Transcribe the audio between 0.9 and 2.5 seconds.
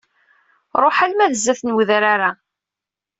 alma d sdat n wedrar-a.